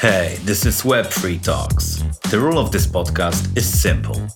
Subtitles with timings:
[0.00, 2.04] Hey, this is Web3 Talks.
[2.30, 4.28] The rule of this podcast is simple.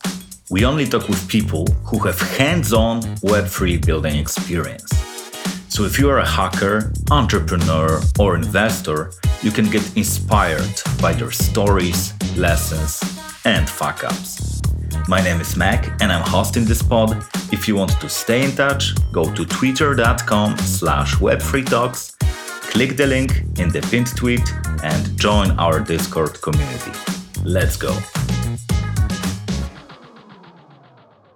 [0.51, 4.91] We only talk with people who have hands on Web3 building experience.
[5.69, 9.13] So if you are a hacker, entrepreneur, or investor,
[9.45, 13.01] you can get inspired by their stories, lessons,
[13.45, 14.61] and fuck ups.
[15.07, 17.25] My name is Mac and I'm hosting this pod.
[17.53, 22.17] If you want to stay in touch, go to twitter.com slash web3talks,
[22.73, 24.51] click the link in the pinned tweet
[24.83, 26.93] and join our Discord community.
[27.45, 27.95] Let's go.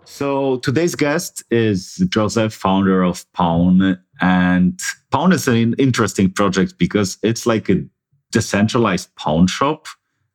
[0.05, 3.99] So today's guest is Josef, founder of PWN.
[4.23, 4.81] And
[5.13, 7.85] PWN is an interesting project because it's like a
[8.33, 9.89] decentralized pawn shop,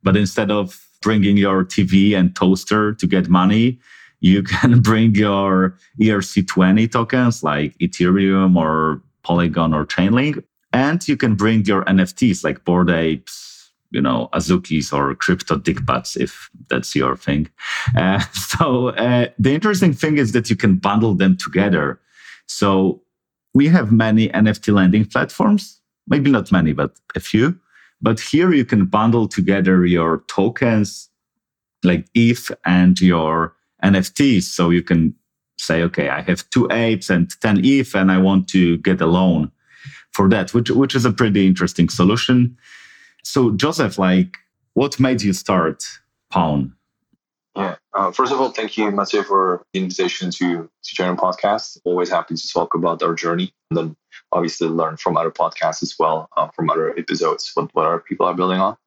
[0.03, 3.79] but instead of bringing your TV and toaster to get money,
[4.19, 11.35] you can bring your ERC20 tokens like Ethereum or Polygon or Chainlink, and you can
[11.35, 17.15] bring your NFTs like Bored Apes, you know, Azukis or crypto dickbutts, if that's your
[17.17, 17.49] thing.
[17.95, 21.99] Uh, so uh, the interesting thing is that you can bundle them together.
[22.47, 23.01] So
[23.53, 27.59] we have many NFT lending platforms, maybe not many, but a few.
[28.01, 31.09] But here you can bundle together your tokens
[31.83, 34.43] like ETH and your NFTs.
[34.43, 35.13] So you can
[35.57, 39.05] say, okay, I have two apes and 10 ETH and I want to get a
[39.05, 39.51] loan
[40.11, 42.57] for that, which, which is a pretty interesting solution.
[43.23, 44.37] So, Josef, like,
[44.73, 45.83] what made you start
[46.33, 46.73] PWN?
[47.55, 47.75] Yeah.
[47.93, 51.77] Uh, first of all, thank you, Mathieu, for the invitation to to join the podcast.
[51.83, 53.95] Always happy to talk about our journey, and then
[54.31, 58.25] obviously learn from other podcasts as well, uh, from other episodes, what what other people
[58.25, 58.77] are building on.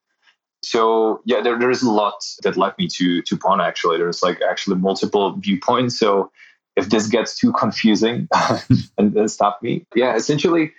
[0.63, 3.63] So yeah, there, there is a lot that led me to to PWN.
[3.63, 5.99] Actually, there's like actually multiple viewpoints.
[5.99, 6.31] So
[6.75, 8.29] if this gets too confusing,
[8.99, 9.85] and, and stop me.
[9.95, 10.73] Yeah, essentially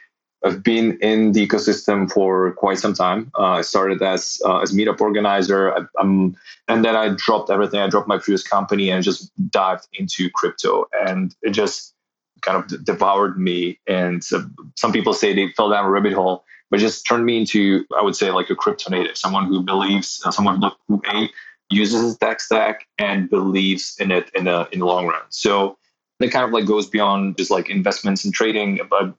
[0.44, 3.32] I've been in the ecosystem for quite some time.
[3.38, 6.36] Uh, I started as uh, as meetup organizer, I, and
[6.68, 7.80] then I dropped everything.
[7.80, 11.94] I dropped my previous company and just dived into crypto, and it just
[12.42, 13.80] kind of devoured me.
[13.88, 17.86] And some people say they fell down a rabbit hole, but just turned me into,
[17.98, 21.30] I would say, like a crypto native, someone who believes, uh, someone who a
[21.72, 25.22] uses his tech stack and believes in it in the in the long run.
[25.30, 25.78] So
[26.20, 29.14] it kind of like goes beyond just like investments and trading, but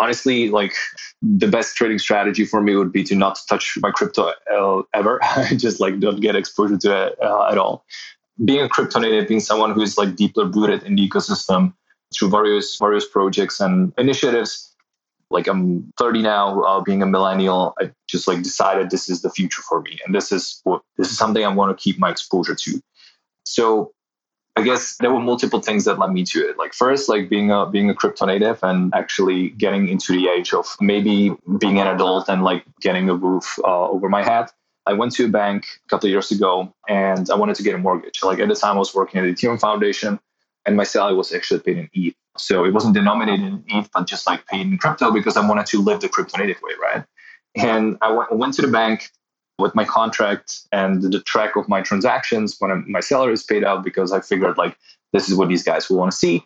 [0.00, 0.74] honestly, like
[1.20, 4.32] the best trading strategy for me would be to not touch my crypto
[4.94, 5.20] ever,
[5.56, 7.84] just like don't get exposure to it uh, at all.
[8.42, 11.74] Being a crypto native, being someone who's like deeply rooted in the ecosystem
[12.14, 14.74] through various various projects and initiatives.
[15.32, 19.30] Like I'm 30 now, uh, being a millennial, I just like decided this is the
[19.30, 22.10] future for me, and this is what this is something I want to keep my
[22.10, 22.80] exposure to.
[23.44, 23.92] So
[24.56, 26.58] I guess there were multiple things that led me to it.
[26.58, 30.52] Like first, like being a being a crypto native and actually getting into the age
[30.52, 34.46] of maybe being an adult and like getting a roof uh, over my head.
[34.86, 37.74] I went to a bank a couple of years ago and I wanted to get
[37.74, 38.22] a mortgage.
[38.22, 40.18] Like at the time, I was working at the Ethereum Foundation,
[40.66, 42.14] and my salary was actually paid in ETH.
[42.36, 45.66] So it wasn't denominated in ETH, but just like paid in crypto because I wanted
[45.66, 47.04] to live the crypto native way, right?
[47.54, 49.10] And I went, I went to the bank
[49.60, 53.84] with my contract and the track of my transactions when my salary is paid out
[53.84, 54.76] because I figured like
[55.12, 56.44] this is what these guys will want to see.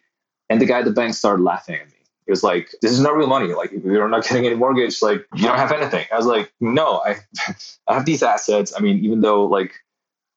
[0.50, 1.94] And the guy at the bank started laughing at me.
[2.26, 3.52] He was like, "This is not real money.
[3.52, 5.02] Like you're not getting any mortgage.
[5.02, 7.16] Like you don't have anything." I was like, "No, I,
[7.86, 8.72] I have these assets.
[8.76, 9.74] I mean, even though like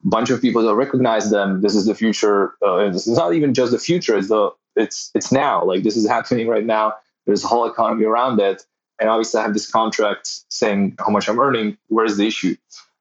[0.04, 2.56] a bunch of people don't recognize them, this is the future.
[2.66, 4.18] Uh, this is not even just the future.
[4.18, 5.64] It's the it's it's now.
[5.64, 6.94] Like this is happening right now.
[7.26, 8.66] There's a whole economy around it."
[9.00, 11.78] And obviously I have this contract saying how much I'm earning.
[11.88, 12.56] Where's the issue?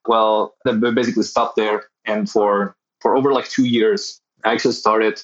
[0.07, 5.23] Well, then basically stopped there, and for for over like two years, I actually started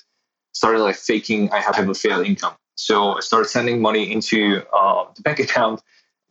[0.52, 2.54] started like faking I have a failed income.
[2.74, 5.82] So I started sending money into uh, the bank account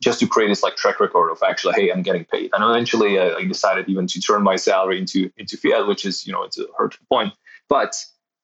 [0.02, 2.50] just to create this like track record of actually, hey, I'm getting paid.
[2.52, 6.26] And eventually, uh, I decided even to turn my salary into into fiat, which is
[6.26, 7.32] you know it's a hurtful point.
[7.68, 7.94] But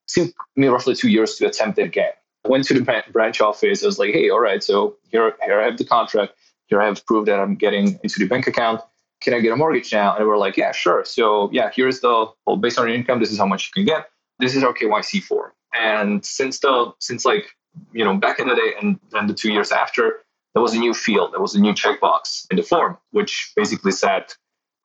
[0.06, 2.12] it took me roughly two years to attempt it again
[2.48, 3.82] went to the branch office.
[3.82, 6.34] I was like, hey, all right, so here, here I have the contract.
[6.66, 8.80] Here I have proof that I'm getting into the bank account.
[9.20, 10.16] Can I get a mortgage now?
[10.16, 11.04] And were like, yeah, sure.
[11.04, 13.86] So yeah, here's the well, based on your income, this is how much you can
[13.86, 14.10] get.
[14.38, 15.50] This is our KYC form.
[15.74, 17.46] And since the since like
[17.92, 20.20] you know back in the day and then the two years after,
[20.54, 23.92] there was a new field, there was a new checkbox in the form, which basically
[23.92, 24.26] said,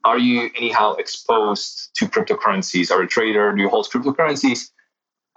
[0.04, 2.92] are you anyhow exposed to cryptocurrencies?
[2.92, 3.54] Are a trader?
[3.54, 4.70] Do you hold cryptocurrencies?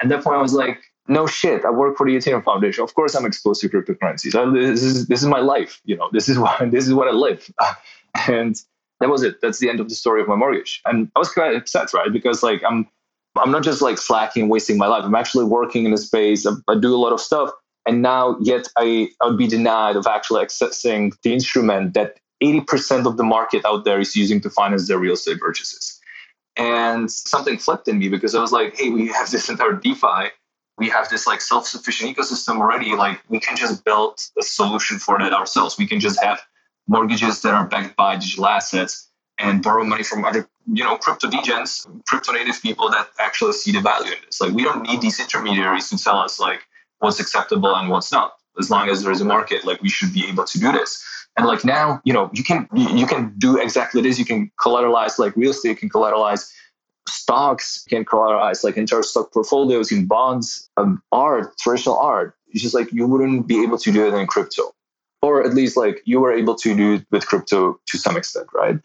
[0.00, 2.82] And that point, I was like, no shit, I work for the Ethereum Foundation.
[2.85, 4.32] Of course, I'm exposed to cryptocurrencies.
[4.53, 5.81] this is this is my life.
[5.85, 7.50] You know, this is what this is what I live.
[8.29, 8.61] and
[9.00, 9.41] that was it.
[9.41, 10.81] That's the end of the story of my mortgage.
[10.85, 12.12] And I was quite upset, right?
[12.12, 12.88] Because like I'm
[13.37, 15.05] I'm not just like slacking, and wasting my life.
[15.05, 16.47] I'm actually working in a space.
[16.47, 17.50] I, I do a lot of stuff,
[17.87, 23.06] and now yet I I would be denied of actually accessing the instrument that 80%
[23.06, 26.00] of the market out there is using to finance their real estate purchases.
[26.56, 30.31] And something flipped in me because I was like, hey, we have this entire DeFi.
[30.78, 32.94] We have this like self-sufficient ecosystem already.
[32.94, 35.78] Like we can just build a solution for that ourselves.
[35.78, 36.40] We can just have
[36.87, 39.08] mortgages that are backed by digital assets
[39.38, 43.73] and borrow money from other, you know, crypto degens, crypto native people that actually see
[43.73, 44.40] the value in this.
[44.40, 46.61] Like we don't need these intermediaries to tell us like
[46.99, 48.34] what's acceptable and what's not.
[48.58, 51.05] As long as there is a market, like we should be able to do this.
[51.37, 54.19] And like now, you know, you can you can do exactly this.
[54.19, 56.50] You can collateralize like real estate, you can collateralize
[57.08, 62.35] stocks, can collateralize like entire stock portfolios in bonds, um, art, traditional art.
[62.49, 64.73] It's just like you wouldn't be able to do it in crypto.
[65.23, 68.47] Or at least like you were able to do it with crypto to some extent,
[68.55, 68.79] right?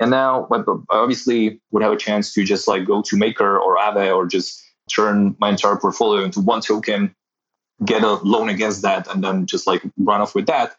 [0.00, 3.76] And now I obviously would have a chance to just like go to Maker or
[3.76, 7.14] Aave or just turn my entire portfolio into one token,
[7.84, 10.74] get a loan against that, and then just like run off with that.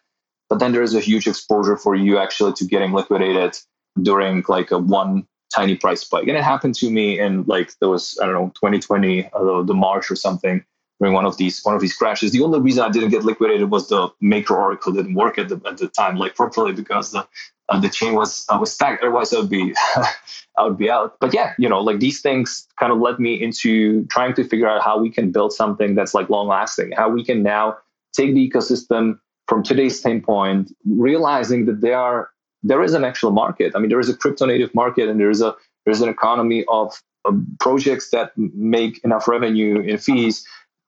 [0.50, 3.58] But then there is a huge exposure for you actually to getting liquidated
[4.02, 6.28] during like a one tiny price spike.
[6.28, 9.74] And it happened to me in like there was, I don't know, 2020, uh, the
[9.74, 10.64] March or something
[11.00, 12.32] during one of these one of these crashes.
[12.32, 15.62] The only reason I didn't get liquidated was the maker oracle didn't work at the
[15.66, 17.28] at the time like properly because the
[17.70, 19.02] uh, the chain was uh, was stacked.
[19.02, 19.74] Otherwise, I would be
[20.58, 21.18] I would be out.
[21.20, 24.70] But yeah, you know, like these things kind of led me into trying to figure
[24.70, 26.92] out how we can build something that's like long lasting.
[26.92, 27.78] How we can now
[28.16, 32.30] take the ecosystem from today's standpoint, realizing that there are
[32.66, 33.74] there is an actual market.
[33.76, 36.66] I mean, there is a crypto native market, and there is a there's an economy
[36.68, 40.46] of, of projects that make enough revenue in fees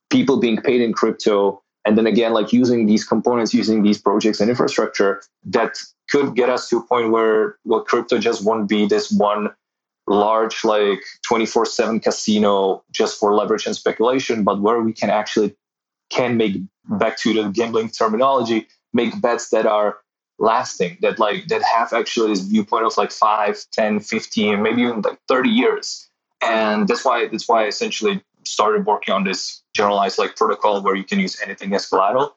[0.09, 4.39] people being paid in crypto and then again like using these components using these projects
[4.39, 5.77] and infrastructure that
[6.09, 9.49] could get us to a point where well crypto just won't be this one
[10.07, 15.55] large like 24/7 casino just for leverage and speculation but where we can actually
[16.09, 16.97] can make hmm.
[16.97, 19.97] back to the gambling terminology make bets that are
[20.39, 25.01] lasting that like that have actually this viewpoint of like 5 10 15 maybe even
[25.01, 26.07] like 30 years
[26.41, 30.95] and that's why that's why i essentially started working on this generalized like protocol where
[30.95, 32.35] you can use anything as collateral.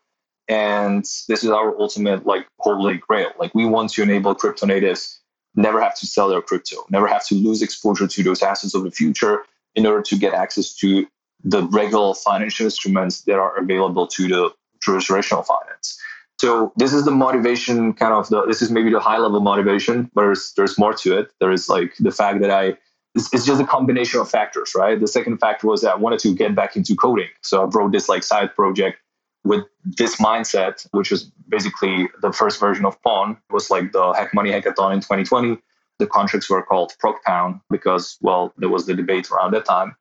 [0.49, 3.31] And this is our ultimate like holy grail.
[3.39, 5.21] Like we want to enable crypto natives
[5.55, 8.83] never have to sell their crypto, never have to lose exposure to those assets of
[8.85, 9.45] the future
[9.75, 11.07] in order to get access to
[11.43, 14.51] the regular financial instruments that are available to the
[14.81, 15.99] traditional finance.
[16.41, 20.11] So this is the motivation, kind of the this is maybe the high level motivation,
[20.15, 21.31] but there's there's more to it.
[21.39, 22.79] There is like the fact that I
[23.15, 24.99] it's, it's just a combination of factors, right?
[24.99, 27.29] The second factor was that I wanted to get back into coding.
[27.43, 28.97] So I wrote this like side project
[29.45, 33.33] with this mindset, which was basically the first version of PWN.
[33.33, 35.59] It was like the Hack Money Hackathon in 2020.
[35.99, 39.95] The contracts were called Proc Pound because, well, there was the debate around that time.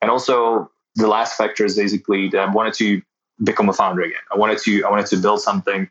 [0.00, 3.02] And also the last factor is basically that I wanted to
[3.42, 4.20] become a founder again.
[4.32, 5.88] I wanted to I wanted to build something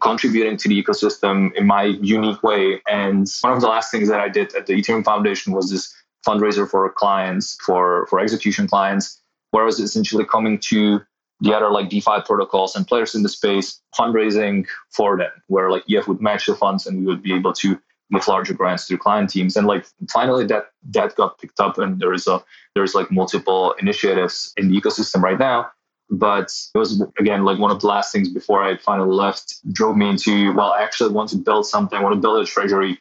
[0.00, 2.80] contributing to the ecosystem in my unique way.
[2.88, 5.94] And one of the last things that I did at the Ethereum Foundation was this
[6.26, 9.20] fundraiser for clients, for, for execution clients,
[9.50, 11.00] where I was essentially coming to
[11.40, 15.84] the other like DeFi protocols and players in the space, fundraising for them, where like
[15.90, 17.78] EF would match the funds and we would be able to
[18.10, 19.56] give larger grants to client teams.
[19.56, 22.42] And like finally that that got picked up and there is a
[22.74, 25.70] there's like multiple initiatives in the ecosystem right now
[26.10, 29.96] but it was again like one of the last things before I finally left drove
[29.96, 31.98] me into well, I actually want to build something.
[31.98, 32.98] I want to build a treasury,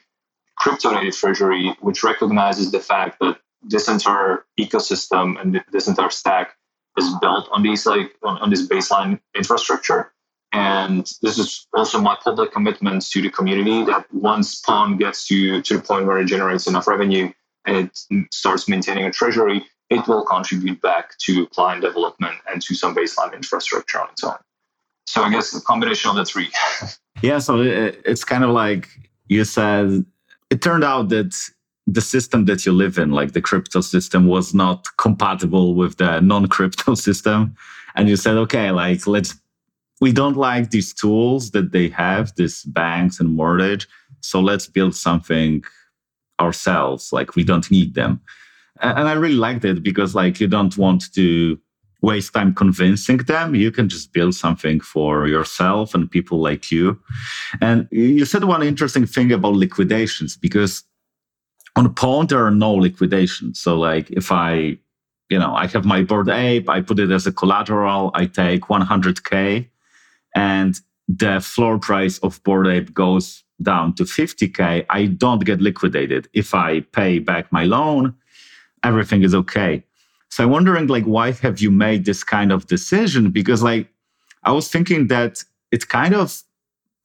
[0.57, 6.55] crypto native treasury, which recognizes the fact that this entire ecosystem and this entire stack
[6.97, 10.11] is built on these like on, on this baseline infrastructure.
[10.53, 15.61] And this is also my public commitment to the community that once PWN gets to,
[15.61, 17.31] to the point where it generates enough revenue
[17.65, 17.99] and it
[18.33, 23.33] starts maintaining a treasury, it will contribute back to client development and to some baseline
[23.33, 24.35] infrastructure on its own.
[25.05, 26.49] So I guess a combination of the three.
[27.21, 28.89] yeah, so it's kind of like
[29.29, 30.05] you said,
[30.49, 31.35] it turned out that
[31.85, 36.19] the system that you live in, like the crypto system, was not compatible with the
[36.19, 37.55] non crypto system.
[37.95, 39.35] And you said, okay, like let's,
[40.01, 43.87] we don't like these tools that they have, these banks and mortgage.
[44.19, 45.63] So let's build something
[46.39, 47.13] ourselves.
[47.13, 48.21] Like we don't need them
[48.81, 51.59] and I really liked it because like you don't want to
[52.01, 53.55] waste time convincing them.
[53.55, 56.99] You can just build something for yourself and people like you.
[57.61, 60.83] And you said one interesting thing about liquidations because
[61.75, 63.59] on PWN there are no liquidations.
[63.59, 64.77] So like if I,
[65.29, 68.61] you know, I have my Bored Ape, I put it as a collateral, I take
[68.61, 69.67] 100k,
[70.35, 74.85] and the floor price of Bored Ape goes down to 50k.
[74.89, 78.13] I don't get liquidated if I pay back my loan
[78.83, 79.83] everything is okay.
[80.29, 83.31] So I'm wondering, like, why have you made this kind of decision?
[83.31, 83.87] Because, like,
[84.43, 86.41] I was thinking that it kind of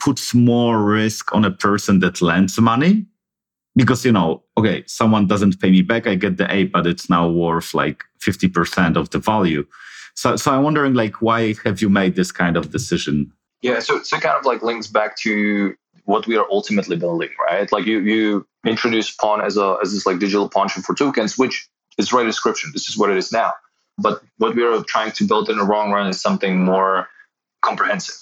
[0.03, 3.07] puts more risk on a person that lends money
[3.77, 7.09] because you know okay someone doesn't pay me back i get the A, but it's
[7.09, 9.65] now worth like 50% of the value
[10.15, 14.03] so so i'm wondering like why have you made this kind of decision yeah so
[14.03, 15.75] so kind of like links back to
[16.05, 20.07] what we are ultimately building right like you you introduce PWN as a as this
[20.07, 22.71] like digital pawn for tokens which is right description.
[22.73, 23.53] This is what it is now.
[23.99, 27.09] But what we are trying to build in the long run is something more
[27.63, 28.17] comprehensive.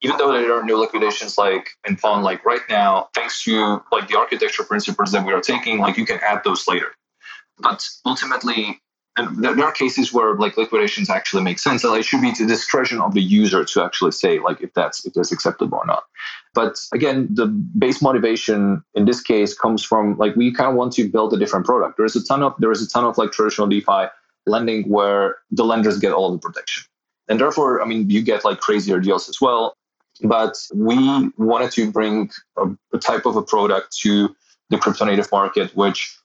[0.00, 4.08] Even though there are new liquidations like in PWN, like right now, thanks to like
[4.08, 6.92] the architecture principles that we are taking, like you can add those later.
[7.58, 8.80] But ultimately,
[9.38, 12.54] there are cases where like liquidations actually make sense, and it should be to the
[12.54, 16.04] discretion of the user to actually say like if that's if that's acceptable or not.
[16.54, 20.92] But again, the base motivation in this case comes from like we kind of want
[20.94, 21.96] to build a different product.
[21.96, 24.06] There is a ton of there is a ton of like traditional DeFi
[24.46, 26.84] lending where the lenders get all the protection.
[27.28, 29.74] And therefore, I mean, you get like crazier deals as well.
[30.22, 34.34] But we wanted to bring a, a type of a product to
[34.70, 36.17] the crypto native market, which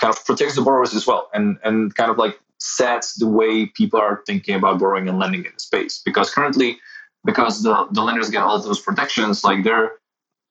[0.00, 3.66] kind of protects the borrowers as well and, and kind of like sets the way
[3.66, 6.00] people are thinking about borrowing and lending in the space.
[6.04, 6.78] Because currently,
[7.24, 9.92] because the, the lenders get all of those protections, like their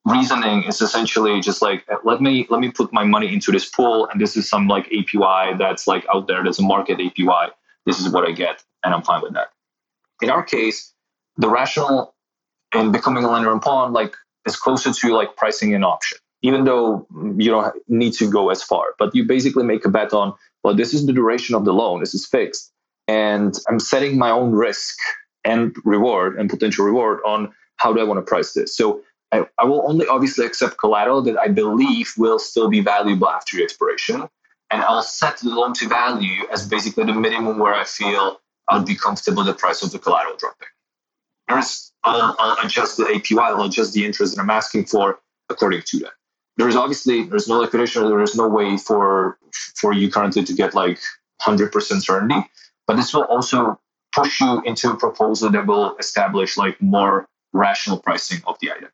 [0.05, 3.67] reasoning is essentially just like uh, let me let me put my money into this
[3.67, 7.49] pool and this is some like APY that's like out there, there's a market APY.
[7.85, 9.47] This is what I get, and I'm fine with that.
[10.21, 10.93] In our case,
[11.37, 12.13] the rational
[12.73, 14.15] in becoming a lender in PWN like
[14.45, 17.05] is closer to like pricing an option even though
[17.37, 20.73] you don't need to go as far but you basically make a bet on well
[20.73, 21.99] this is the duration of the loan.
[21.99, 22.71] This is fixed.
[23.07, 24.97] And i'm setting my own risk
[25.43, 28.75] and reward and potential reward on how do i want to price this.
[28.75, 33.29] So I, I will only obviously accept collateral that i believe will still be valuable
[33.29, 34.27] after the expiration.
[34.71, 38.83] And i'll set the loan to value as basically the minimum where i feel i'll
[38.83, 40.67] be comfortable the price of the collateral dropping.
[42.03, 45.19] I'll, I'll adjust the APY, I'll adjust the interest that I'm asking for
[45.49, 46.11] according to that.
[46.59, 49.39] There is obviously there's no liquidation, there is no way for
[49.75, 50.99] for you currently to get like
[51.41, 52.41] 100% certainty,
[52.85, 53.79] but this will also
[54.11, 58.89] push you into a proposal that will establish like more rational pricing of the item.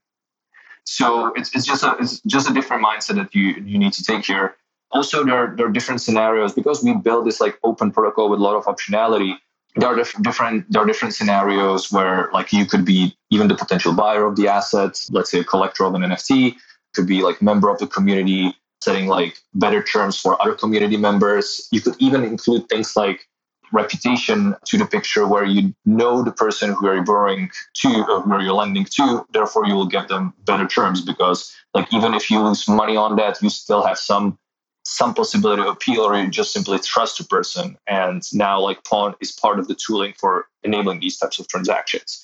[0.83, 4.03] So it's, it's just a it's just a different mindset that you you need to
[4.03, 4.55] take here.
[4.91, 8.39] Also, there are, there are different scenarios because we build this like open protocol with
[8.39, 9.33] a lot of optionality
[9.75, 13.93] there are different there are different scenarios where like you could be even the potential
[13.93, 16.55] buyer of the asset let's say a collector of an nft
[16.95, 21.67] could be like member of the community setting like better terms for other community members
[21.71, 23.27] you could even include things like
[23.73, 28.43] reputation to the picture where you know the person who you're borrowing to or who
[28.43, 32.39] you're lending to therefore you will get them better terms because like even if you
[32.39, 34.37] lose money on that you still have some
[34.85, 37.75] some possibility of appeal or you just simply trust a person.
[37.87, 42.23] And now like PWN is part of the tooling for enabling these types of transactions.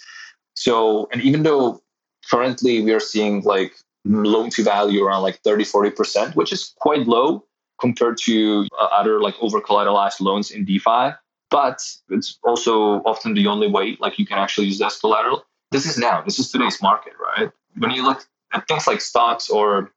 [0.53, 1.81] So, and even though
[2.29, 3.73] currently we are seeing like
[4.05, 7.45] loan to value around like 30, 40%, which is quite low
[7.79, 11.11] compared to uh, other like over collateralized loans in DeFi,
[11.49, 15.43] but it's also often the only way like you can actually use that collateral.
[15.71, 17.51] This is now, this is today's market, right?
[17.77, 19.91] When you look at things like stocks or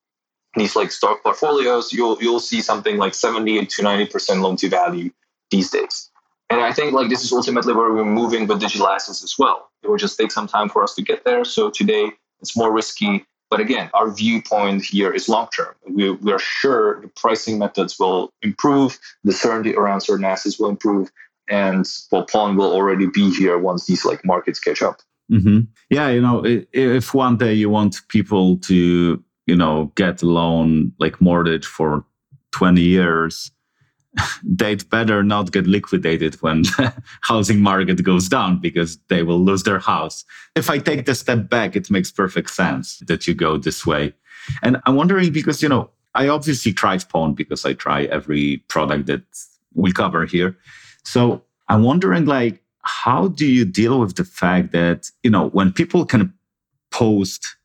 [0.56, 4.68] these like stock portfolios, you'll you'll see something like 70 to 90 percent loan to
[4.68, 5.10] value
[5.50, 6.10] these days.
[6.50, 9.70] And I think like this is ultimately where we're moving with digital assets as well.
[9.82, 11.44] It will just take some time for us to get there.
[11.44, 13.24] So today it's more risky.
[13.50, 15.74] But again, our viewpoint here is long term.
[15.88, 20.70] We, we are sure the pricing methods will improve, the certainty around certain assets will
[20.70, 21.10] improve,
[21.48, 25.00] and well, PWN will already be here once these like markets catch up.
[25.30, 25.60] Mm-hmm.
[25.90, 30.92] Yeah, you know, if one day you want people to you know, get a loan
[30.98, 32.04] like mortgage for
[32.52, 33.50] 20 years,
[34.44, 36.92] they'd better not get liquidated when the
[37.22, 40.24] housing market goes down because they will lose their house.
[40.54, 44.14] If I take the step back, it makes perfect sense that you go this way.
[44.62, 49.06] And I'm wondering because, you know, I obviously tried PWN because I try every product
[49.06, 49.22] that
[49.74, 50.56] we cover here.
[51.02, 55.72] So I'm wondering, like, how do you deal with the fact that, you know, when
[55.72, 56.32] people can
[56.90, 57.56] post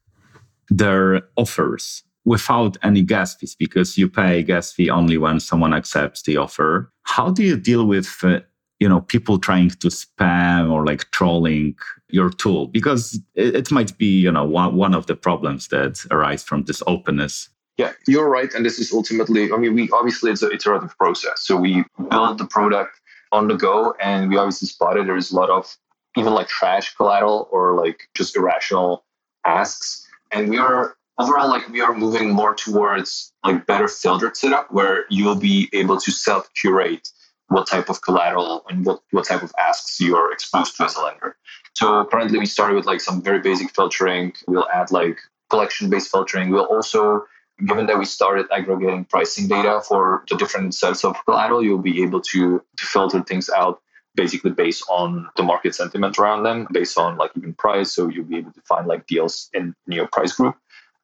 [0.70, 6.24] their offers without any gas fees because you pay gas fee only when someone accepts
[6.24, 6.92] the offer.
[7.04, 8.42] How do you deal with uh,
[8.80, 11.76] you know people trying to spam or like trolling
[12.10, 16.06] your tool because it, it might be you know one, one of the problems that
[16.12, 18.54] arise from this openness yeah, you're right.
[18.54, 21.44] And this is ultimately, I mean, we obviously it's an iterative process.
[21.44, 23.00] So we build the product
[23.32, 25.78] on the go and we obviously spotted there's a lot of
[26.18, 29.06] even like trash collateral or like just irrational
[29.46, 34.72] asks and we are overall like we are moving more towards like better filtered setup
[34.72, 37.10] where you'll be able to self curate
[37.50, 41.02] what type of collateral and what, what type of asks you're exposed to as a
[41.02, 41.36] lender.
[41.74, 44.34] So currently we started with like some very basic filtering.
[44.48, 46.52] We'll add like collection based filtering.
[46.52, 47.26] We'll also,
[47.66, 52.04] given that we started aggregating pricing data for the different sets of collateral, you'll be
[52.04, 53.82] able to, to filter things out
[54.16, 57.94] basically based on the market sentiment around them, based on like even price.
[57.94, 60.56] So you'll be able to find like deals in your price group.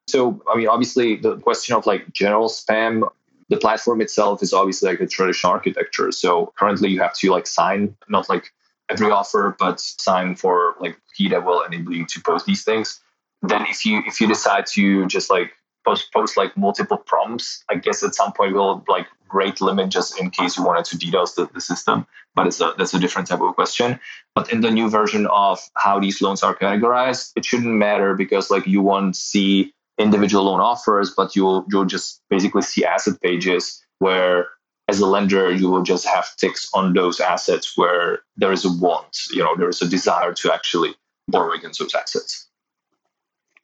[0.08, 3.08] So, I mean, obviously, the question of like general spam,
[3.48, 6.12] the platform itself is obviously like a traditional architecture.
[6.12, 8.52] So currently, you have to like sign, not like
[8.88, 13.00] every offer, but sign for like key that will enable you to post these things.
[13.42, 15.52] Then, if you if you decide to just like
[15.84, 20.20] post post like multiple prompts, I guess at some point we'll like rate limit just
[20.20, 22.06] in case you wanted to DDoS the, the system.
[22.34, 23.98] But it's a that's a different type of question.
[24.34, 28.50] But in the new version of how these loans are categorized, it shouldn't matter because
[28.50, 33.82] like you won't see individual loan offers, but you'll you'll just basically see asset pages
[33.98, 34.48] where
[34.88, 38.72] as a lender you will just have ticks on those assets where there is a
[38.72, 40.94] want, you know, there is a desire to actually
[41.28, 42.46] borrow against those assets.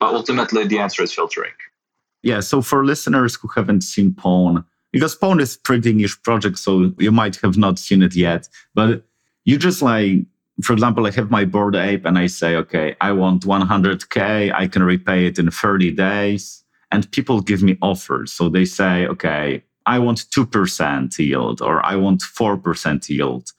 [0.01, 1.53] But ultimately the answer is filtering.
[2.23, 6.93] Yeah, so for listeners who haven't seen PWN, because PWN is pretty niche project, so
[6.99, 9.05] you might have not seen it yet, but
[9.45, 10.25] you just like
[10.63, 14.53] for example, I have my Bored Ape and I say, okay, I want 100K.
[14.53, 16.63] I can repay it in 30 days.
[16.91, 18.33] And people give me offers.
[18.33, 23.51] So they say, okay, I want 2% yield or I want 4% yield.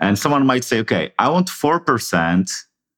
[0.00, 2.50] And someone might say, okay, I want 4%,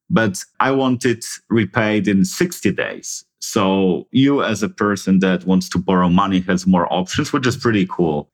[0.09, 3.25] but I want it repaid in 60 days.
[3.41, 7.57] So you, as a person that wants to borrow money, has more options, which is
[7.57, 8.31] pretty cool.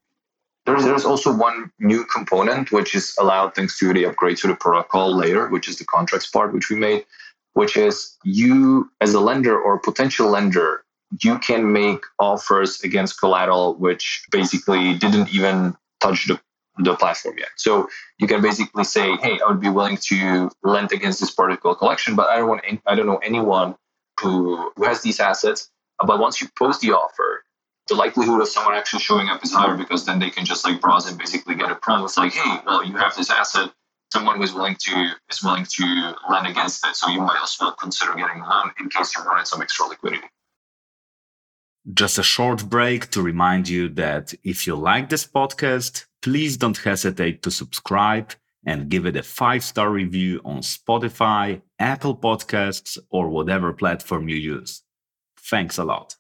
[0.65, 4.55] There's, there's also one new component which is allowed thanks to the upgrade to the
[4.55, 7.05] protocol layer, which is the contracts part which we made,
[7.55, 10.85] which is you as a lender or potential lender,
[11.21, 16.41] you can make offers against collateral which basically didn't even touch the,
[16.79, 17.51] the platform yet.
[17.57, 17.89] So
[18.19, 22.15] you can basically say, hey, I would be willing to lend against this particular collection,
[22.15, 23.75] but I don't want I don't know anyone
[24.21, 25.71] who, who has these assets.
[26.05, 27.45] But once you post the offer,
[27.89, 30.81] the likelihood of someone actually showing up is higher because then they can just like
[30.81, 33.71] browse and basically get a promise like, hey, well, you have this asset.
[34.13, 37.73] Someone was willing to is willing to lend against it, so you might as well
[37.73, 40.29] consider getting a loan in case you wanted some extra liquidity.
[41.95, 46.77] Just a short break to remind you that if you like this podcast, please don't
[46.77, 53.29] hesitate to subscribe and give it a five star review on Spotify, Apple Podcasts, or
[53.29, 54.83] whatever platform you use.
[55.37, 56.17] Thanks a lot.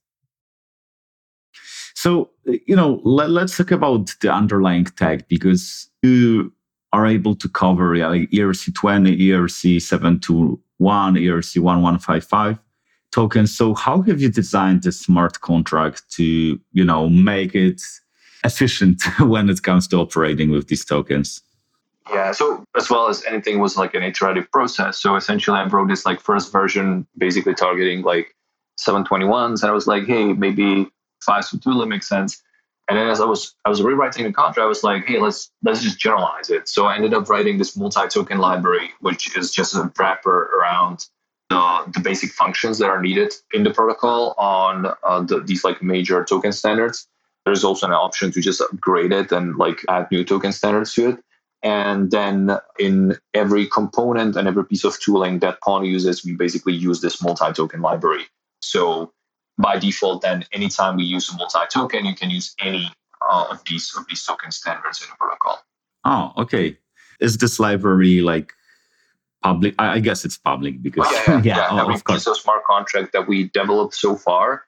[1.95, 6.53] So, uh, you know, let, us talk about the underlying tech because you
[6.93, 12.59] are able to cover like ERC20, ERC721, ERC1155
[13.13, 13.57] tokens.
[13.57, 17.83] So, how have you designed the smart contract to, you know, make it
[18.45, 21.43] efficient when it comes to operating with these tokens?
[22.11, 25.01] Yeah, so as well as anything was like an iterative process.
[25.01, 28.35] So essentially, I wrote this like first version, basically targeting like
[28.81, 30.91] 721s, and I was like, hey, maybe
[31.23, 32.43] five to two makes sense.
[32.89, 35.51] And then as I was I was rewriting the contract, I was like, hey, let's
[35.63, 36.69] let's just generalize it.
[36.69, 41.07] So I ended up writing this multi-token library, which is just a wrapper around
[41.49, 45.83] the, the basic functions that are needed in the protocol on uh, the, these like
[45.83, 47.07] major token standards.
[47.45, 51.11] There's also an option to just upgrade it and like add new token standards to
[51.11, 51.25] it.
[51.63, 56.75] And then in every component and every piece of tooling that PWN uses, we basically
[56.75, 58.25] use this multi-token library.
[58.61, 59.13] So
[59.59, 62.91] by default, then anytime we use a multi-token, you can use any
[63.29, 65.63] uh, of these of these token standards in the protocol.
[66.05, 66.79] Oh, okay.
[67.21, 68.53] Is this library like
[69.43, 69.75] public?
[69.79, 71.57] I, I guess it's public because oh, yeah, yeah, yeah.
[71.57, 74.65] yeah oh, every of piece of smart contract that we developed so far,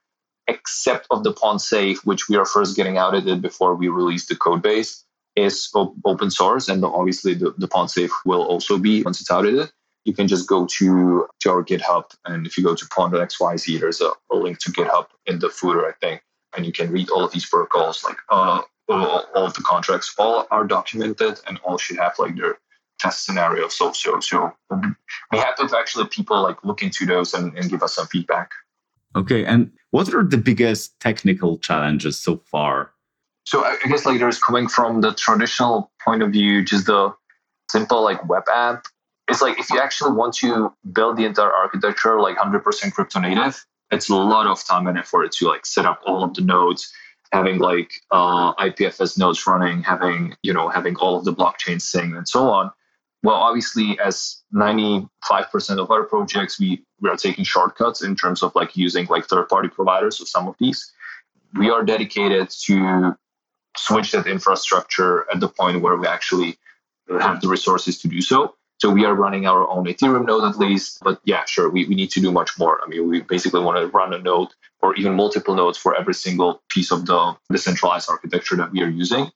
[0.47, 3.89] except of the PWN Safe, which we are first getting out of it before we
[3.89, 8.43] release the code base, is op- open source, and obviously the, the PWN Safe will
[8.43, 9.71] also be once it's audited
[10.05, 12.05] you can just go to, to our GitHub.
[12.25, 15.87] And if you go to pwn.xyz, there's a, a link to GitHub in the footer,
[15.87, 16.23] I think.
[16.57, 20.15] And you can read all of these protocols, like uh, all, all of the contracts,
[20.19, 22.59] all are documented and all should have like their
[22.99, 23.69] test scenario.
[23.69, 24.53] So, so, so
[25.33, 28.51] we have to actually people like look into those and, and give us some feedback.
[29.17, 29.45] Okay.
[29.45, 32.91] And what are the biggest technical challenges so far?
[33.47, 37.15] So I guess like there's coming from the traditional point of view, just the
[37.71, 38.87] simple like web app
[39.29, 43.65] it's like if you actually want to build the entire architecture like 100% crypto native,
[43.91, 46.93] it's a lot of time and effort to like set up all of the nodes,
[47.33, 52.15] having like uh, IPFS nodes running, having you know having all of the blockchain sync
[52.15, 52.71] and so on.
[53.23, 55.09] Well, obviously, as 95%
[55.79, 59.49] of our projects, we, we are taking shortcuts in terms of like using like third
[59.49, 60.93] party providers of some of these.
[61.55, 63.17] We are dedicated to
[63.79, 66.59] switch that infrastructure at the point where we actually
[67.19, 68.57] have the resources to do so.
[68.79, 70.99] So we are running our own Ethereum node at least.
[71.03, 72.81] But yeah, sure, we, we need to do much more.
[72.83, 74.49] I mean, we basically want to run a node
[74.83, 78.89] or even multiple nodes for every single piece of the decentralized architecture that we are
[78.89, 79.31] using.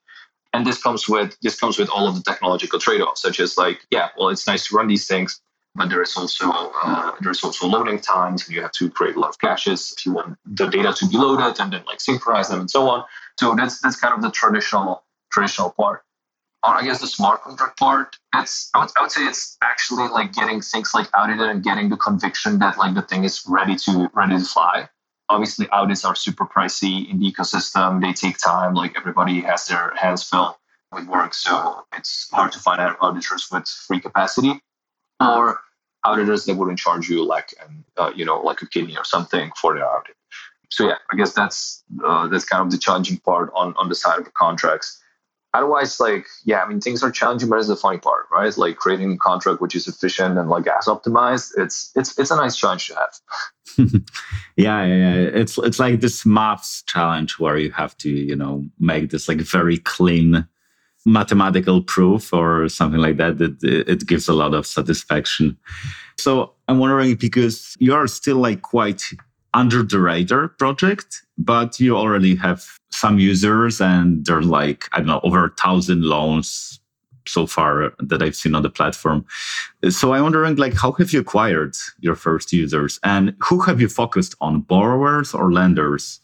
[0.53, 3.85] And this comes with this comes with all of the technological trade-offs, such as like,
[3.91, 5.39] yeah, well, it's nice to run these things,
[5.75, 6.51] but there is also
[6.83, 10.05] uh, there's also loading times, and you have to create a lot of caches if
[10.05, 13.05] you want the data to be loaded and then like synchronize them and so on.
[13.39, 16.03] So that's that's kind of the traditional traditional part.
[16.63, 20.09] On I guess the smart contract part, it's I would, I would say it's actually
[20.09, 23.75] like getting things like audited and getting the conviction that like the thing is ready
[23.77, 24.89] to ready to fly
[25.29, 28.01] obviously audits are super pricey in the ecosystem.
[28.01, 28.73] They take time.
[28.73, 30.59] Like everybody has their hands full
[30.91, 34.59] with work, so it's hard to find auditors with free capacity
[35.21, 35.59] or
[36.03, 39.51] auditors that wouldn't charge you like an, uh, you know like a kidney or something
[39.61, 40.15] for their audit.
[40.71, 43.95] So yeah, I guess that's uh, that's kind of the challenging part on on the
[43.95, 45.01] side of the contracts
[45.53, 48.57] otherwise like yeah i mean things are challenging but it's the funny part right?
[48.57, 52.35] Like creating a contract which is efficient and like as optimized it's it's it's a
[52.35, 53.13] nice challenge to have.
[54.55, 55.29] Yeah, yeah yeah.
[55.33, 59.39] It's it's like this maths challenge where you have to you know make this like
[59.39, 60.45] very clean
[61.05, 65.57] mathematical proof or something like that it, it gives a lot of satisfaction.
[66.17, 69.03] So i'm wondering because you are still like quite
[69.53, 75.07] under the radar project, but you already have some users and there's like, I don't
[75.07, 76.79] know, over a thousand loans
[77.27, 79.25] so far that I've seen on the platform.
[79.89, 83.87] So I'm wondering like how have you acquired your first users and who have you
[83.87, 86.19] focused on borrowers or lenders?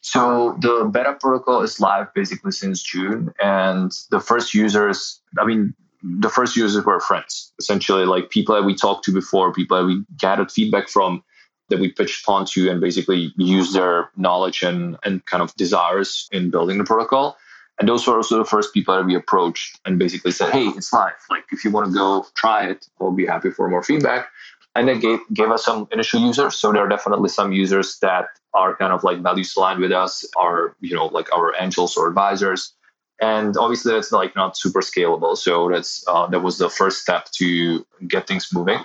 [0.00, 5.74] So the beta protocol is live basically since June and the first users, I mean,
[6.02, 9.84] the first users were friends, essentially like people that we talked to before, people that
[9.84, 11.22] we gathered feedback from
[11.68, 16.50] that we pitched onto and basically use their knowledge and, and kind of desires in
[16.50, 17.36] building the protocol.
[17.78, 20.92] And those were also the first people that we approached and basically said, hey, it's
[20.92, 21.12] live.
[21.30, 24.28] Like, if you want to go try it, we'll be happy for more feedback.
[24.74, 26.56] And they gave, gave us some initial users.
[26.56, 30.24] So there are definitely some users that are kind of like values aligned with us,
[30.36, 32.74] are, you know, like our angels or advisors.
[33.20, 35.36] And obviously that's like not super scalable.
[35.36, 38.78] So that's uh, that was the first step to get things moving.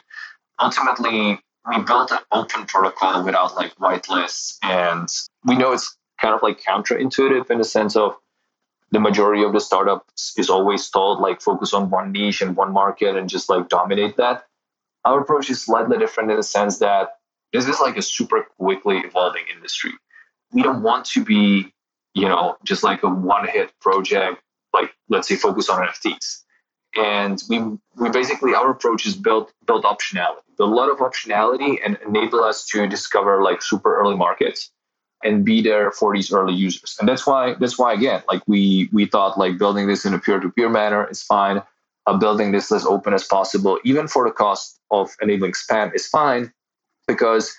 [0.60, 4.58] Ultimately, we built an open protocol without like whitelists.
[4.64, 5.08] And
[5.46, 8.16] we know it's kind of like counterintuitive in the sense of
[8.92, 12.72] the majority of the startups is always told like focus on one niche and one
[12.72, 14.46] market and just like dominate that.
[15.06, 17.18] Our approach is slightly different in the sense that
[17.52, 19.92] this is like a super quickly evolving industry.
[20.52, 21.74] We don't want to be,
[22.14, 24.42] you know, just like a one hit project,
[24.74, 26.43] like let's say focus on NFTs
[26.96, 27.60] and we
[27.96, 30.42] we basically our approach is built built optionality.
[30.60, 34.72] A lot of optionality and enable us to discover like super early markets
[35.24, 36.98] and be there for these early users.
[37.00, 40.20] And that's why that's why again like we we thought like building this in a
[40.20, 41.62] peer-to-peer manner is fine.
[42.06, 46.06] Uh, building this as open as possible even for the cost of enabling spam is
[46.06, 46.52] fine
[47.08, 47.56] because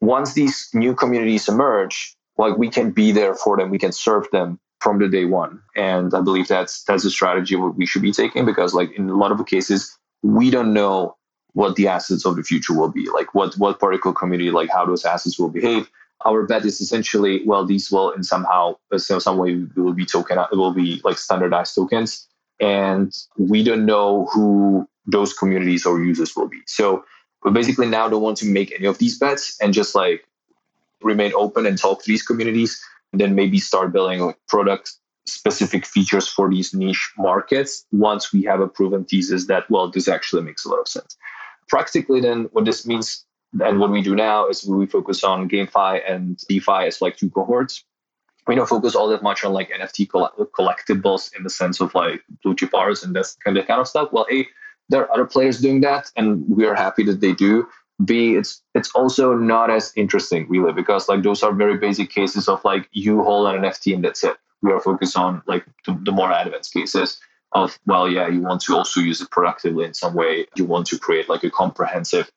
[0.00, 4.26] once these new communities emerge like we can be there for them we can serve
[4.32, 5.62] them from the day one.
[5.74, 9.08] And I believe that's that's a strategy what we should be taking because like in
[9.08, 11.16] a lot of cases, we don't know
[11.54, 14.84] what the assets of the future will be, like what what particle community, like how
[14.84, 15.90] those assets will behave.
[16.26, 20.06] Our bet is essentially, well, these will in somehow, uh, so some way will be
[20.06, 22.28] token, it will be like standardized tokens,
[22.60, 26.60] and we don't know who those communities or users will be.
[26.66, 27.04] So
[27.42, 30.26] we basically now don't want to make any of these bets and just like
[31.02, 32.82] remain open and talk to these communities
[33.20, 34.92] then maybe start building like product
[35.26, 40.06] specific features for these niche markets once we have a proven thesis that well this
[40.06, 41.16] actually makes a lot of sense
[41.68, 43.24] practically then what this means
[43.60, 47.30] and what we do now is we focus on GameFi and DeFi as like two
[47.30, 47.84] cohorts.
[48.46, 52.22] We don't focus all that much on like NFT collectibles in the sense of like
[52.42, 54.10] blue chip artists and this kind of stuff.
[54.12, 54.46] Well, A,
[54.90, 57.66] there are other players doing that, and we are happy that they do.
[58.04, 62.48] B, it's it's also not as interesting really because like those are very basic cases
[62.48, 64.36] of like you hold an NFT and that's it.
[64.62, 67.20] We are focused on like the, the more advanced cases
[67.52, 70.46] of well, yeah, you want to also use it productively in some way.
[70.56, 72.30] You want to create like a comprehensive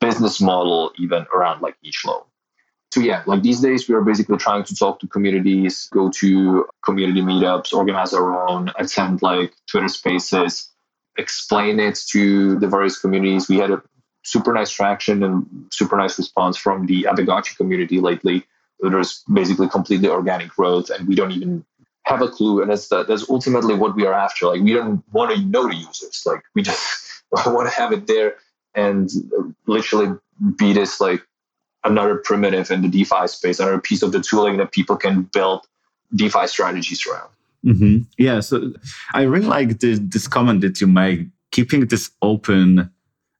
[0.00, 2.22] business model even around like each loan.
[2.92, 6.66] So yeah, like these days we are basically trying to talk to communities, go to
[6.84, 10.70] community meetups, organize our own, attend like Twitter spaces,
[11.18, 13.48] explain it to the various communities.
[13.48, 13.82] We had a
[14.26, 18.44] super nice traction and super nice response from the Aavegotchi community lately.
[18.80, 21.64] There's basically completely organic growth, and we don't even
[22.02, 22.60] have a clue.
[22.60, 24.46] And that's the, that's ultimately what we are after.
[24.46, 26.22] Like we don't want to know the users.
[26.26, 28.36] Like we just want to have it there
[28.74, 29.10] and
[29.66, 30.16] literally
[30.56, 31.22] be this like
[31.84, 35.66] another primitive in the DeFi space, another piece of the tooling that people can build
[36.14, 37.30] DeFi strategies around.
[37.64, 37.98] Mm-hmm.
[38.18, 38.40] Yeah.
[38.40, 38.72] So
[39.14, 42.90] I really like the, this comment that you make, keeping this open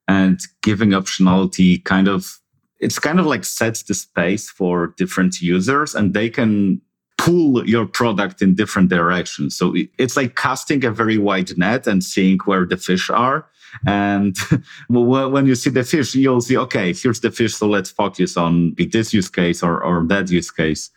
[0.07, 2.39] and giving optionality kind of,
[2.79, 6.81] it's kind of like sets the space for different users and they can
[7.17, 9.55] pull your product in different directions.
[9.55, 13.47] So it's like casting a very wide net and seeing where the fish are.
[13.85, 14.37] And
[14.89, 17.55] when you see the fish, you'll see, okay, here's the fish.
[17.55, 20.89] So let's focus on this use case or, or that use case.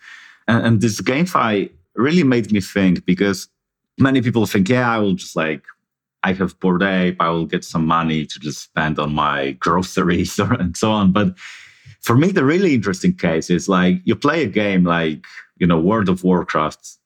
[0.47, 3.49] And, and this GameFi really made me think because
[3.99, 5.65] many people think, yeah, I will just like,
[6.23, 10.39] I have Bored Ape, I will get some money to just spend on my groceries
[10.41, 11.13] or, and so on.
[11.13, 11.37] But
[12.01, 15.25] for me, the really interesting case is like you play a game like,
[15.59, 16.97] you know, World of Warcraft